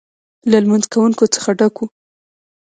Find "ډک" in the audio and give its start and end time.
1.59-1.75